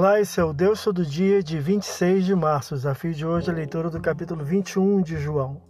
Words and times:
Olá, 0.00 0.18
esse 0.18 0.40
é 0.40 0.42
o 0.42 0.54
Deus 0.54 0.82
Todo 0.82 1.04
Dia 1.04 1.42
de 1.42 1.58
26 1.58 2.24
de 2.24 2.34
março. 2.34 2.72
O 2.72 2.76
desafio 2.78 3.12
de 3.12 3.26
hoje 3.26 3.50
é 3.50 3.52
a 3.52 3.54
leitura 3.54 3.90
do 3.90 4.00
capítulo 4.00 4.42
21 4.42 5.02
de 5.02 5.18
João. 5.18 5.60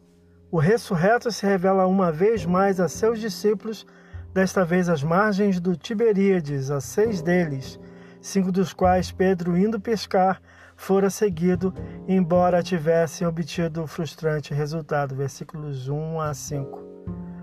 O 0.53 0.59
ressurreto 0.61 1.32
se 1.32 1.45
revela 1.45 1.84
uma 1.84 2.12
vez 2.12 2.46
mais 2.46 2.79
a 2.79 2.87
seus 2.87 3.19
discípulos, 3.19 3.85
desta 4.32 4.64
vez 4.64 4.88
às 4.88 5.02
margens 5.02 5.59
do 5.59 5.74
Tiberíades, 5.74 6.70
a 6.70 6.80
seis 6.80 7.20
deles, 7.20 7.77
cinco 8.20 8.52
dos 8.52 8.73
quais 8.73 9.11
Pedro, 9.11 9.59
indo 9.59 9.80
pescar, 9.80 10.41
fora 10.77 11.10
seguido, 11.10 11.74
embora 12.06 12.62
tivessem 12.62 13.27
obtido 13.27 13.83
o 13.83 13.88
frustrante 13.88 14.55
resultado. 14.55 15.16
Versículos 15.16 15.88
1 15.88 16.20
a 16.20 16.33
5. 16.33 16.90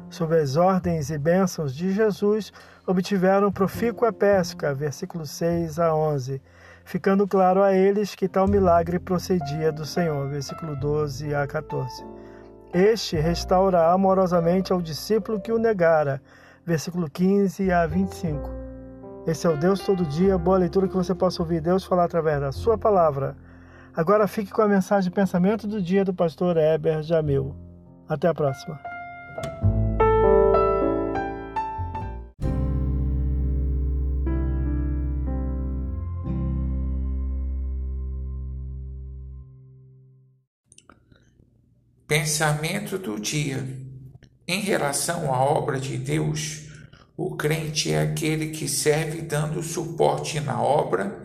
Sob 0.10 0.36
as 0.36 0.56
ordens 0.56 1.10
e 1.10 1.18
bênçãos 1.18 1.76
de 1.76 1.92
Jesus, 1.92 2.52
obtiveram 2.86 3.52
profícua 3.52 4.12
pesca. 4.14 4.74
Versículos 4.74 5.30
6 5.32 5.80
a 5.80 5.94
11 5.94 6.42
ficando 6.88 7.28
claro 7.28 7.62
a 7.62 7.74
eles 7.74 8.16
que 8.16 8.30
tal 8.30 8.48
milagre 8.48 8.98
procedia 8.98 9.74
do 9.74 9.86
Senhor. 9.86 10.30
Versículo 10.30 10.74
12 10.78 11.36
a 11.36 11.46
14. 11.46 12.06
Este 12.74 13.18
restaura 13.18 13.92
amorosamente 13.92 14.72
ao 14.72 14.82
discípulo 14.82 15.40
que 15.40 15.52
o 15.52 15.60
negara. 15.60 16.22
Versículo 16.66 17.10
15 17.10 17.72
a 17.72 17.86
25. 17.86 18.50
Esse 19.28 19.46
é 19.46 19.50
o 19.50 19.58
Deus 19.58 19.82
todo 19.82 20.06
dia, 20.06 20.38
boa 20.38 20.58
leitura 20.58 20.88
que 20.88 20.96
você 20.96 21.14
possa 21.14 21.42
ouvir 21.42 21.60
Deus 21.60 21.84
falar 21.84 22.06
através 22.06 22.40
da 22.40 22.54
sua 22.54 22.78
palavra. 22.78 23.36
Agora 23.94 24.26
fique 24.26 24.52
com 24.52 24.62
a 24.62 24.68
mensagem 24.68 25.10
de 25.10 25.16
pensamento 25.16 25.68
do 25.68 25.82
dia 25.82 26.06
do 26.06 26.14
pastor 26.14 26.56
Heber 26.56 27.04
Jamil. 27.04 27.54
Até 28.08 28.30
a 28.30 28.34
próxima. 28.34 28.87
Pensamento 42.08 42.98
do 42.98 43.20
dia. 43.20 43.68
Em 44.48 44.62
relação 44.62 45.34
à 45.34 45.44
obra 45.44 45.78
de 45.78 45.98
Deus, 45.98 46.62
o 47.18 47.36
crente 47.36 47.92
é 47.92 48.02
aquele 48.02 48.52
que 48.52 48.70
serve 48.70 49.24
dando 49.24 49.62
suporte 49.62 50.40
na 50.40 50.62
obra 50.62 51.22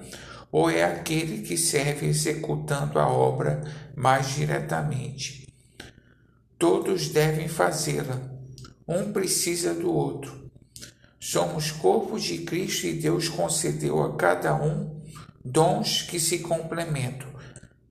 ou 0.51 0.69
é 0.69 0.83
aquele 0.83 1.43
que 1.43 1.57
serve 1.57 2.09
executando 2.09 2.99
a 2.99 3.07
obra 3.07 3.63
mais 3.95 4.35
diretamente. 4.35 5.55
Todos 6.59 7.11
devem 7.11 7.47
fazê-la, 7.47 8.21
um 8.89 9.13
precisa 9.13 9.73
do 9.73 9.89
outro. 9.89 10.51
Somos 11.21 11.71
corpo 11.71 12.19
de 12.19 12.39
Cristo 12.39 12.89
e 12.89 12.95
Deus 12.95 13.29
concedeu 13.29 14.03
a 14.03 14.17
cada 14.17 14.53
um 14.57 15.01
dons 15.45 16.03
que 16.03 16.19
se 16.19 16.41
complementam. 16.41 17.31